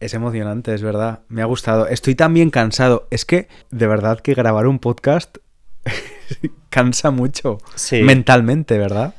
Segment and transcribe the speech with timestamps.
[0.00, 1.20] Es emocionante, es verdad.
[1.28, 1.86] Me ha gustado.
[1.88, 3.08] Estoy también cansado.
[3.10, 5.36] Es que, de verdad, que grabar un podcast
[6.70, 7.58] cansa mucho.
[7.74, 8.02] Sí.
[8.02, 9.12] Mentalmente, ¿verdad?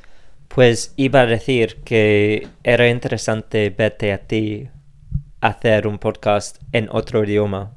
[0.48, 4.70] Pues iba a decir que era interesante verte a ti
[5.42, 7.74] hacer un podcast en otro idioma.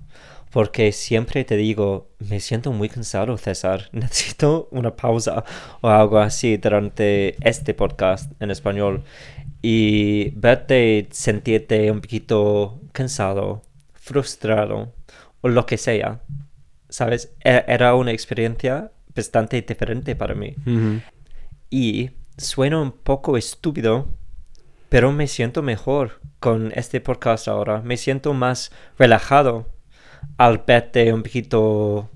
[0.51, 3.89] Porque siempre te digo, me siento muy cansado, César.
[3.93, 5.45] Necesito una pausa
[5.81, 9.05] o algo así durante este podcast en español.
[9.63, 14.93] Y verte sentirte un poquito cansado, frustrado
[15.41, 16.21] o lo que sea.
[16.89, 17.33] ¿Sabes?
[17.45, 20.57] E- Era una experiencia bastante diferente para mí.
[21.71, 24.09] Y suena un poco estúpido,
[24.89, 27.81] pero me siento mejor con este podcast ahora.
[27.83, 29.69] Me siento más relajado
[30.37, 32.09] al verte un poquito,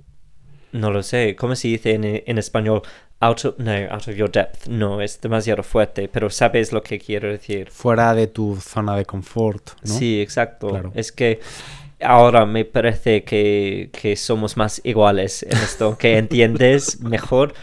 [0.73, 2.83] no lo sé, ¿cómo se dice en, en español?
[3.21, 4.67] Out of, no, out of your depth.
[4.67, 7.71] No, es demasiado fuerte, pero sabes lo que quiero decir.
[7.71, 9.95] Fuera de tu zona de confort, ¿no?
[9.99, 10.69] Sí, exacto.
[10.69, 10.93] Claro.
[10.95, 11.41] Es que
[12.03, 17.55] ahora me parece que, que somos más iguales en esto, que entiendes mejor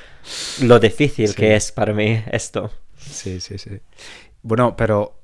[0.62, 1.36] lo difícil Sí.
[1.36, 2.72] que es para mí esto.
[2.98, 3.72] Sí, sí, sí.
[4.42, 5.20] Bueno, pero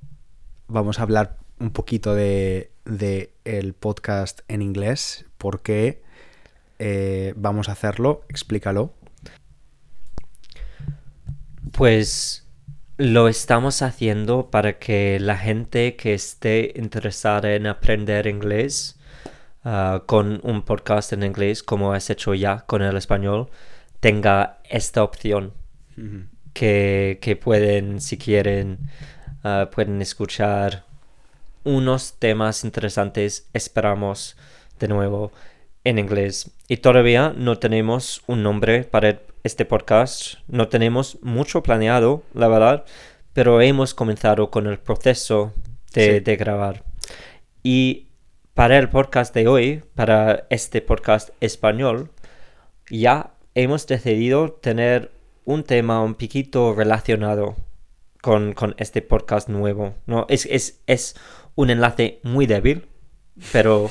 [0.68, 5.26] vamos a hablar un poquito de, de el podcast en inglés.
[5.38, 6.02] ¿Por qué
[6.80, 8.22] eh, vamos a hacerlo?
[8.30, 8.94] Explícalo.
[11.72, 12.48] Pues
[12.98, 18.98] lo estamos haciendo para que la gente que esté interesada en aprender inglés
[19.64, 23.50] ah, con un podcast en inglés, como has hecho ya con el español,
[24.00, 25.54] tenga esta opción
[26.54, 28.80] que, que pueden, si quieren,
[29.48, 30.84] ah, pueden escuchar
[31.64, 34.36] unos temas interesantes, esperamos
[34.80, 35.32] de nuevo
[35.84, 36.52] en inglés.
[36.68, 42.86] Y todavía no tenemos un nombre para este podcast, no tenemos mucho planeado, la verdad,
[43.34, 45.54] pero hemos comenzado con el proceso
[45.94, 46.20] de, Sí.
[46.20, 46.84] de grabar.
[47.64, 48.08] Y
[48.54, 52.10] para el podcast de hoy, para este podcast español,
[52.90, 55.12] ya hemos decidido tener
[55.46, 57.56] un tema un poquito relacionado
[58.28, 59.96] con, este podcast nuevo.
[60.06, 60.26] ¿no?
[60.28, 61.16] Es, es, es
[61.56, 62.88] un enlace muy débil,
[63.54, 63.90] pero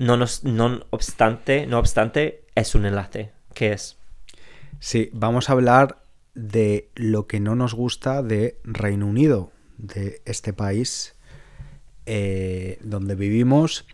[0.00, 3.30] no, nos, no obstante, no obstante, es un enlace.
[3.54, 3.96] ¿Qué es?
[4.80, 6.04] Sí, vamos a hablar
[6.34, 11.14] de lo que no nos gusta de Reino Unido, de este país
[12.06, 13.86] eh, donde vivimos.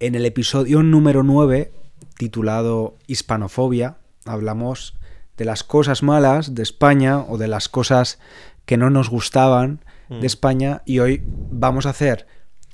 [0.00, 1.72] En el episodio número 9,
[2.18, 4.97] titulado Hispanofobia, hablamos
[5.38, 8.18] de las cosas malas de España o de las cosas
[8.66, 10.20] que no nos gustaban Mm.
[10.20, 12.26] de España y hoy vamos a hacer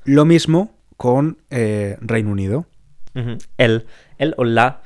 [0.05, 2.67] lo mismo con eh, Reino Unido.
[3.59, 3.87] El,
[4.19, 4.83] el o la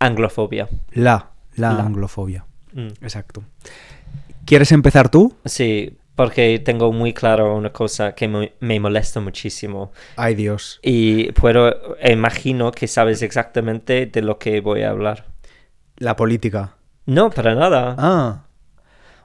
[0.00, 0.68] anglofobia.
[0.92, 1.84] La, la, La.
[1.84, 2.44] anglofobia.
[2.72, 2.88] Mm.
[3.02, 3.44] Exacto.
[4.46, 5.36] ¿Quieres empezar tú?
[5.44, 9.92] Sí, porque tengo muy claro una cosa que me, me molesta muchísimo.
[10.16, 10.80] Ay Dios.
[10.82, 15.26] Y puedo, imagino que sabes exactamente de lo que voy a hablar.
[15.96, 16.74] La política.
[17.06, 17.94] No, para nada.
[17.98, 18.44] Ah.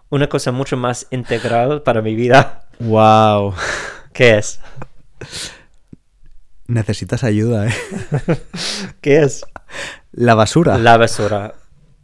[0.10, 2.66] Una cosa mucho más integral para mi vida.
[2.80, 3.54] Wow.
[4.14, 4.60] ¿Qué es?
[6.68, 7.74] Necesitas ayuda, ¿eh?
[9.02, 9.46] ¿Qué es?
[10.12, 10.78] La basura.
[10.78, 11.56] La basura.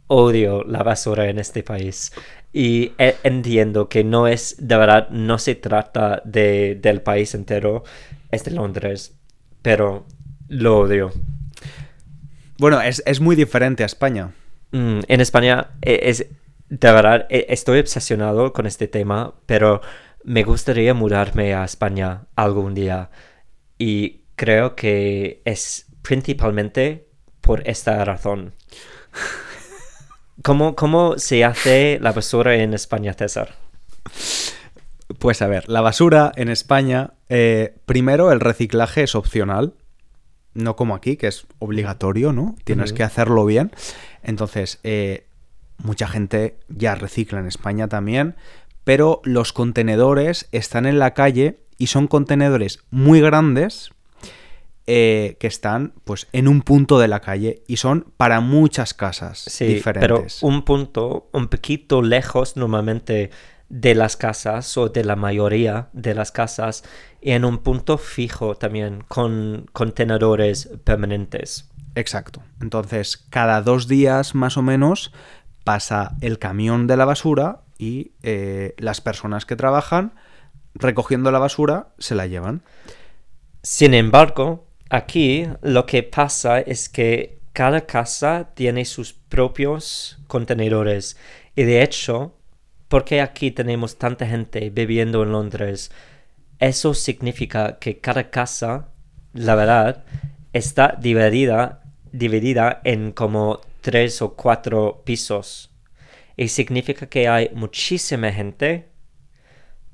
[0.06, 2.12] Odio la basura en este país.
[2.52, 7.84] Y e- entiendo que no es, de verdad, no se trata de, del país entero,
[8.30, 9.14] es de Londres.
[9.62, 10.06] Pero
[10.48, 11.10] lo odio.
[12.58, 14.32] Bueno, es, es muy diferente a España.
[14.74, 16.26] Mm, en España e- es,
[16.68, 19.80] de verdad, e- estoy obsesionado con este tema, pero
[20.24, 23.08] me gustaría mudarme a España algún día.
[23.78, 27.06] Y creo que es principalmente
[27.40, 28.52] por esta razón.
[30.42, 33.54] ¿Cómo, ¿Cómo se hace la basura en España, César?
[35.20, 39.74] Pues a ver, la basura en España, eh, primero el reciclaje es opcional,
[40.54, 42.56] no como aquí, que es obligatorio, ¿no?
[42.64, 43.72] Tienes que hacerlo bien.
[44.24, 45.26] Entonces, eh,
[45.78, 48.34] mucha gente ya recicla en España también,
[48.84, 53.90] pero los contenedores están en la calle y son contenedores muy grandes
[54.86, 59.38] eh, que están pues en un punto de la calle y son para muchas casas
[59.48, 60.02] Sí, diferentes.
[60.40, 63.30] pero un punto un poquito lejos normalmente
[63.70, 66.84] de las casas o de la mayoría de las casas
[67.22, 71.70] y en un punto fijo también con contenedores permanentes.
[71.94, 72.42] Exacto.
[72.60, 75.12] Entonces, cada dos días más o menos
[75.64, 80.12] pasa el camión de la basura y eh, las personas que trabajan
[80.74, 82.62] recogiendo la basura se la llevan.
[83.62, 91.16] Sin embargo, aquí lo que pasa es que cada casa tiene sus propios contenedores
[91.54, 92.34] y de hecho,
[92.88, 95.92] porque aquí tenemos tanta gente viviendo en Londres,
[96.58, 98.88] eso significa que cada casa,
[99.32, 100.04] la verdad,
[100.52, 101.83] está dividida,
[102.14, 105.70] dividida en como tres o cuatro pisos.
[106.36, 108.88] Y significa que hay muchísima gente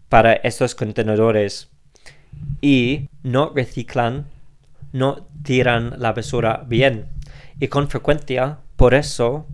[0.08, 1.70] para estos contenedores
[2.60, 4.26] y no reciclan,
[4.92, 7.06] no tiran la basura bien.
[7.58, 9.46] Y con frecuencia, por eso,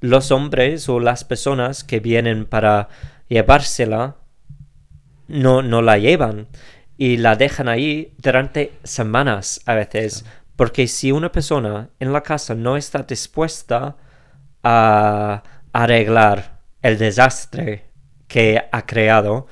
[0.00, 2.88] los hombres o las personas que vienen para
[3.28, 4.16] llevársela
[5.28, 6.48] no, no la llevan
[7.00, 10.24] y la dejan ahí durante semanas a veces.
[10.60, 13.96] Porque si una persona en la casa no está dispuesta
[14.62, 15.42] a
[15.72, 17.86] arreglar el desastre
[18.28, 19.46] que ha creado,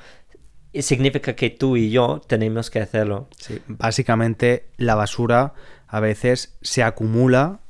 [0.75, 3.31] significa que tú y yo tenemos que hacerlo.
[3.39, 5.55] Sí, Básicamente, la basura
[5.87, 7.61] a veces se acumula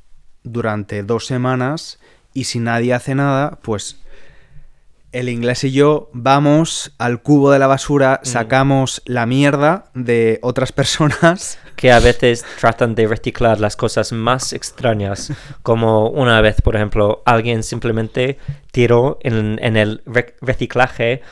[0.42, 2.00] durante dos semanas
[2.34, 4.02] y si nadie hace nada, pues
[5.12, 10.72] el inglés y yo vamos al cubo de la basura, sacamos la mierda de otras
[10.80, 11.58] personas.
[11.76, 15.32] que a veces tratan de reciclar las cosas más extrañas,
[15.62, 18.36] como una vez, por ejemplo, alguien simplemente
[18.72, 21.22] tiró en, en el rec- reciclaje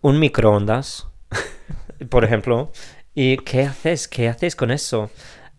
[0.00, 1.06] un microondas,
[2.10, 2.72] por ejemplo,
[3.14, 4.08] y ¿qué haces?
[4.08, 5.10] ¿Qué haces con eso?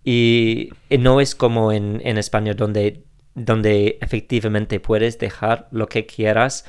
[0.04, 3.06] Y, y no es como en, en España donde,
[3.36, 6.66] donde efectivamente puedes dejar lo que quieras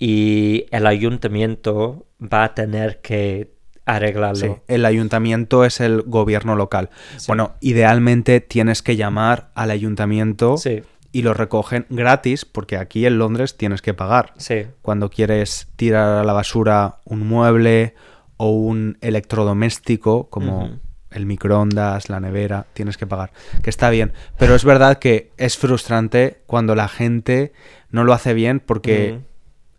[0.00, 3.52] y el ayuntamiento va a tener que
[3.84, 4.36] arreglarlo.
[4.36, 6.88] Sí, el ayuntamiento es el gobierno local.
[7.18, 7.26] Sí.
[7.28, 10.82] Bueno, idealmente tienes que llamar al ayuntamiento Sí,
[11.12, 14.32] y lo recogen gratis, porque aquí en Londres tienes que pagar.
[14.38, 14.66] sí.
[14.80, 17.94] Cuando quieres tirar a la basura un mueble
[18.38, 20.78] o un electrodoméstico, como
[21.10, 23.32] el microondas, la nevera, tienes que pagar.
[23.62, 24.12] Que está bien.
[24.38, 27.52] Pero es verdad que es frustrante cuando la gente
[27.90, 29.18] no lo hace bien porque.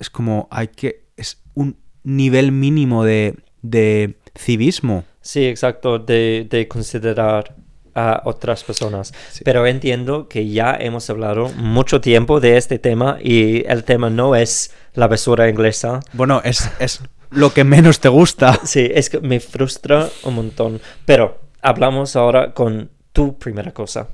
[0.01, 1.06] Es como hay que.
[1.15, 5.06] es un nivel mínimo de, de civismo.
[5.21, 7.56] Sí, exacto, de, de considerar
[7.94, 9.13] a otras personas.
[9.31, 9.44] Sí.
[9.45, 14.36] Pero entiendo que ya hemos hablado mucho tiempo de este tema y el tema no
[14.36, 16.00] es la basura inglesa.
[16.13, 18.59] Bueno, es, es lo que menos te gusta.
[18.65, 20.81] Sí, es que me frustra un montón.
[21.06, 24.07] Pero hablamos ahora con tu primera cosa.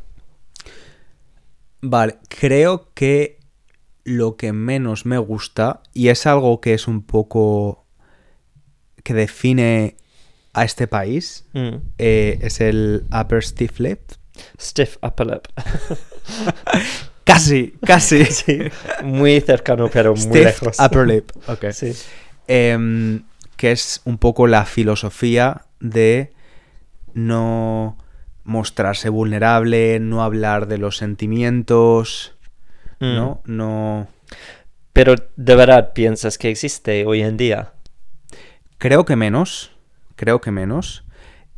[1.79, 3.36] Vale, creo que
[4.07, 7.85] lo que menos me gusta, y es algo que es un poco
[9.03, 9.97] que define
[10.53, 11.75] a este país, Mm.
[11.97, 13.99] eh, es el upper stiff lip.
[14.59, 15.47] Stiff upper lip.
[17.23, 18.23] Casi, casi.
[18.31, 18.59] sí,
[19.03, 20.79] muy cercano, pero muy Stiff lejos.
[20.79, 21.31] upper lip.
[21.47, 21.65] ok.
[21.73, 21.93] Sí.
[22.47, 23.23] Em,
[23.57, 26.31] que es un poco la filosofía de
[27.13, 27.97] no
[28.45, 32.36] mostrarse vulnerable, no hablar de los sentimientos,
[32.99, 33.15] Mm.
[33.15, 33.41] ¿no?
[33.45, 34.07] No...
[34.93, 37.73] Pero de verdad piensas que existe hoy en día.
[38.79, 39.71] Creo que menos,
[40.15, 41.03] creo que menos,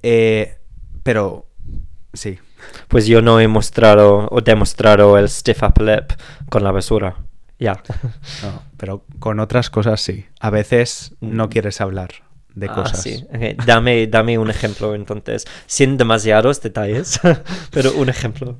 [0.03, 0.57] eh,
[1.03, 1.45] pero
[2.13, 2.39] sí,
[2.89, 6.11] Pues yo no he mostrado o demostrado el stiff upper lip
[6.49, 7.15] con la basura.
[7.57, 7.81] Ya.
[8.43, 10.25] no, pero con otras cosas sí.
[10.41, 11.49] A veces no Mm.
[11.49, 12.09] quieres hablar
[12.55, 13.01] de Ah, cosas.
[13.01, 13.25] sí.
[13.65, 17.19] Dame, dame un ejemplo entonces, sin demasiados detalles,
[17.71, 18.57] pero un ejemplo.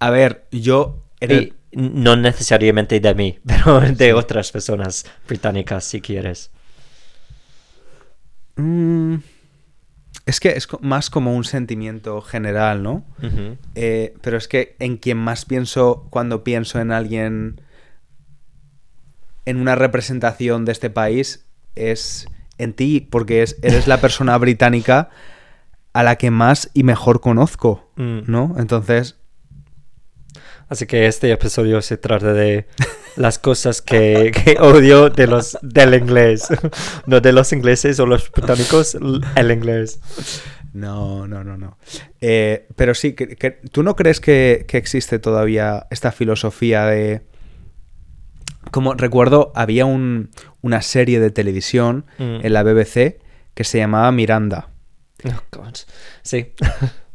[0.00, 1.02] A ver, yo...
[1.20, 6.50] Y no necesariamente de mí, pero de otras personas británicas si quieres.
[8.56, 9.16] Mm,
[10.24, 13.04] es que es más como un sentimiento general, ¿no?
[13.74, 17.60] Eh, pero es que en quien más pienso cuando pienso en alguien
[19.44, 22.26] en una representación de este país es
[22.58, 25.10] en ti, porque es, eres la persona británica
[25.92, 28.20] a la que más y mejor conozco, Mm.
[28.26, 28.54] ¿no?
[28.58, 29.16] Entonces,
[30.68, 32.66] Así que este episodio se trata de
[33.16, 36.48] las cosas que, que odio de los, del inglés.
[37.06, 40.00] No de los ingleses o los británicos, el inglés.
[40.72, 41.78] No, no, no, no.
[42.20, 47.22] Eh, pero sí, que, que- ¿tú no crees que, que existe todavía esta filosofía de...
[48.72, 50.30] Como recuerdo, había un-
[50.60, 52.40] una serie de televisión Mm.
[52.44, 53.20] en la BBC
[53.54, 54.68] que se llamaba Miranda.
[55.24, 55.74] Oh, God.
[56.22, 56.52] Sí.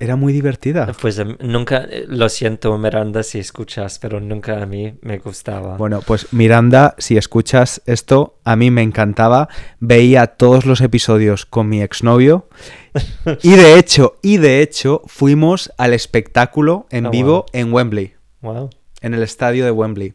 [0.00, 0.92] Era muy divertida.
[1.00, 5.76] Pues em, nunca, eh, lo siento Miranda si escuchas, pero nunca a mí me gustaba.
[5.76, 9.48] Bueno, pues Miranda, si escuchas esto, a mí me encantaba.
[9.80, 12.48] Veía todos los episodios con mi exnovio.
[13.42, 17.44] Y de hecho, y de hecho, fuimos al espectáculo en Oh, vivo wow.
[17.52, 18.14] en Wembley.
[18.40, 18.70] Wow.
[19.02, 20.14] en el estadio de Wembley.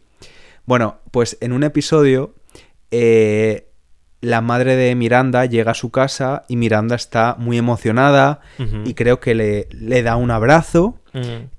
[0.65, 2.33] Bueno, pues en un episodio
[2.91, 3.70] eh,
[4.21, 8.39] la madre de Miranda llega a su casa y Miranda está muy emocionada
[8.85, 11.49] y creo que le, le da un abrazo Mm.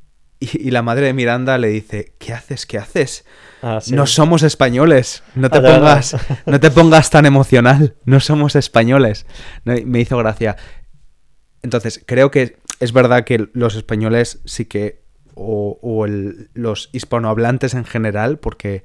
[0.40, 2.64] y, y la madre de Miranda le dice, ¿qué haces?
[2.66, 3.24] ¿Qué haces?
[3.60, 3.94] Ah, sí.
[3.94, 6.16] No somos españoles, no te Ah, pongas,
[6.46, 9.26] no te pongas tan emocional, no somos españoles.
[9.64, 10.56] No, me hizo gracia.
[11.62, 15.02] Entonces, creo que es verdad que los españoles sí que,
[15.34, 18.84] o, o el- los hispanohablantes en general, porque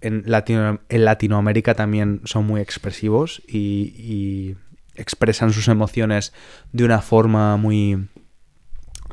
[0.00, 4.56] en, Latino- en Latinoamérica también son muy expresivos y, y
[4.94, 6.32] expresan sus emociones
[6.72, 8.08] de una forma muy,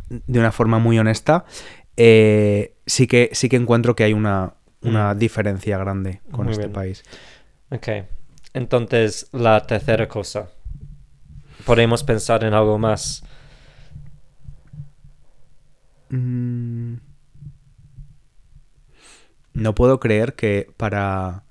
[0.10, 1.46] de una forma muy honesta,
[1.98, 5.18] eh, sí, que, sí que encuentro que hay una, una Mm.
[5.18, 6.74] diferencia grande con Muy este bien.
[6.74, 7.04] país.
[7.70, 7.88] Ok.
[8.54, 10.50] Entonces, la tercera cosa.
[11.66, 13.24] Podemos pensar en algo más.
[16.10, 16.63] Mm.
[19.64, 21.44] No puedo creer que para,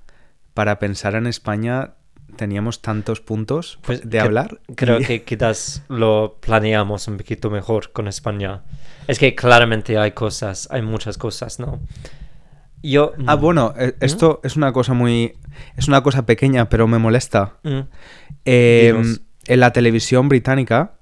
[0.54, 1.95] para pensar en España
[2.37, 4.61] teníamos tantos puntos Pues de hablar.
[4.76, 8.62] Creo y- que quizás lo planeamos un poquito mejor con España.
[9.09, 11.81] Es que claramente hay cosas, hay muchas cosas, ¿no?
[12.83, 13.12] Yo...
[13.26, 15.35] Ah, bueno, eh, esto es una cosa muy...
[15.76, 17.54] Es una cosa pequeña, pero me molesta.
[17.62, 17.81] Mm,
[18.45, 18.95] Eh,
[19.47, 20.92] en la televisión británica,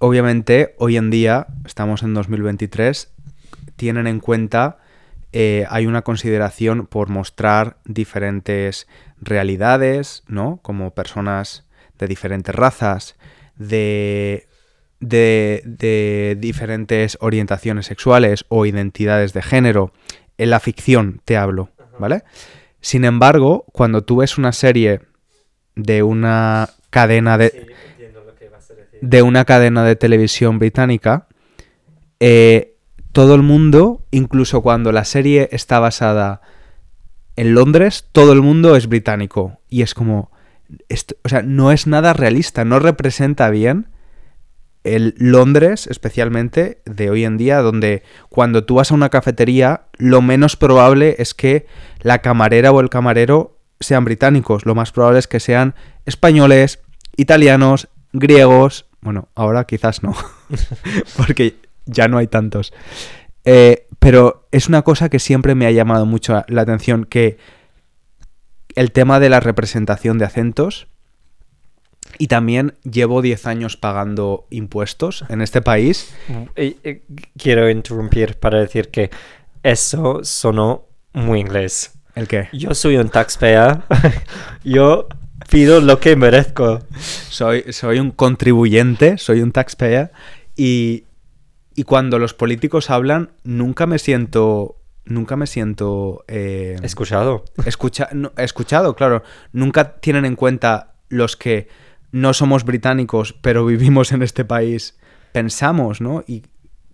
[0.00, 3.12] obviamente, hoy en día, estamos en 2023,
[3.76, 4.78] tienen en cuenta,
[5.36, 8.86] eh, hay una consideración por mostrar diferentes
[9.20, 10.60] realidades, ¿no?
[10.62, 11.66] Como personas
[11.98, 13.16] de diferentes razas,
[13.56, 14.46] de,
[15.00, 19.92] de, de diferentes orientaciones sexuales o identidades de género.
[20.38, 22.22] En la ficción te hablo, ¿vale?
[22.80, 25.00] Sin embargo, cuando tú ves una serie
[25.74, 27.74] de una cadena de,
[29.00, 31.26] de una cadena de televisión británica,
[32.20, 32.73] eh,
[33.14, 36.42] todo el mundo, incluso cuando la serie está basada
[37.36, 39.60] en Londres, todo el mundo es británico.
[39.70, 40.32] Y es como,
[41.22, 43.86] o sea, no es nada realista, no representa bien
[44.82, 50.20] el Londres, especialmente de hoy en día, donde cuando tú vas a una cafetería, lo
[50.20, 51.66] menos probable es que
[52.00, 56.80] la camarera o el camarero sean británicos, lo más probable es que sean españoles,
[57.16, 60.14] italianos, griegos, bueno, ahora quizás no,
[61.16, 62.72] porque ya no hay tantos.
[63.44, 67.38] Eh, pero es una cosa que siempre me ha llamado mucho la atención, que
[68.74, 70.88] el tema de la representación de acentos,
[72.18, 76.14] y también llevo 10 años pagando impuestos en este país.
[77.36, 79.10] Quiero interrumpir para decir que
[79.62, 81.92] eso sonó muy inglés.
[82.14, 82.48] ¿El qué?
[82.52, 83.78] Yo soy un taxpayer.
[84.64, 85.08] Yo
[85.48, 86.80] pido lo que merezco.
[86.98, 90.12] Soy, soy un contribuyente, soy un taxpayer
[90.56, 91.04] y,
[91.74, 94.76] y cuando los políticos hablan nunca me siento
[95.06, 97.44] nunca me siento eh, Escuchado.
[97.66, 99.22] escucha- no, escuchado, claro.
[99.52, 101.68] Nunca tienen en cuenta los que
[102.10, 104.96] no somos británicos, pero vivimos en este país,
[105.32, 106.24] pensamos, ¿no?
[106.26, 106.44] Y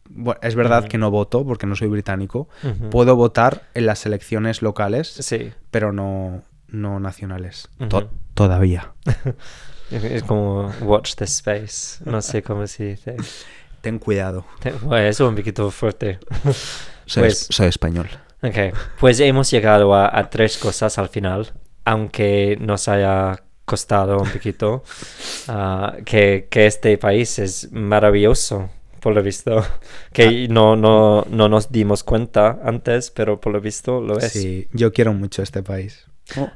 [0.08, 2.48] bueno, es verdad que no voto porque no soy británico.
[2.90, 5.52] Puedo votar en las elecciones locales, Sí.
[5.70, 7.68] pero no, no nacionales.
[7.88, 8.92] To- todavía.
[9.92, 12.02] Es como watch the space.
[12.04, 13.16] No sé cómo se dice.
[13.80, 14.44] Ten cuidado.
[14.82, 16.18] Bueno, eso es un poquito fuerte.
[17.06, 18.08] Soy, Pues- soy español.
[18.42, 21.52] Ok, pues hemos llegado a, a tres cosas al final,
[21.84, 24.82] aunque nos haya costado un poquito,
[25.48, 28.70] ah, que, que este país es maravilloso,
[29.00, 29.62] por lo visto,
[30.12, 34.32] que no, no, no nos dimos cuenta antes, pero por lo visto lo es.
[34.32, 36.06] Sí, yo quiero mucho este país.
[36.38, 36.48] Oh,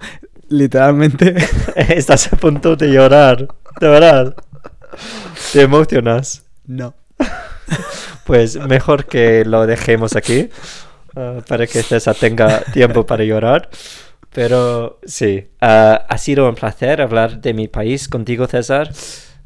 [0.48, 1.34] literalmente.
[1.76, 3.46] Estás a punto de llorar,
[3.80, 4.36] de verdad.
[5.52, 6.44] Te emocionas.
[6.66, 6.94] no.
[8.24, 10.48] Pues mejor que lo dejemos aquí
[11.14, 13.68] ah, para que César tenga tiempo para llorar.
[14.32, 18.90] Pero sí, ah, ha sido un placer hablar de mi país contigo, César.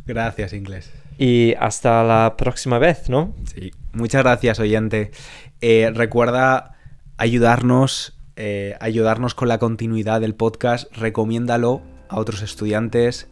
[0.07, 0.91] Gracias, inglés.
[1.19, 3.35] Y hasta la próxima vez, ¿no?
[3.53, 3.73] Sí.
[3.93, 5.11] Muchas gracias, oyente.
[5.61, 6.77] Eh, recuerda
[7.17, 10.91] ayudarnos, eh, ayudarnos con la continuidad del podcast.
[10.97, 13.29] Recomiéndalo a otros estudiantes,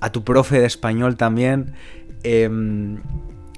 [0.00, 1.74] a tu profe de español también.
[2.22, 3.02] Em,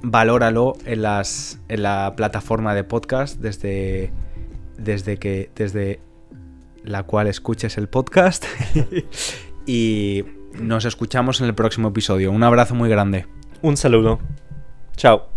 [0.02, 4.12] valóralo en, las, en la plataforma de podcast desde,
[4.76, 6.00] desde, que, desde
[6.84, 8.44] la cual escuches el podcast.
[9.66, 10.24] y
[10.60, 12.30] nos escuchamos en el próximo episodio.
[12.32, 13.26] Un abrazo muy grande.
[13.62, 14.18] Un saludo.
[14.96, 15.31] Chao.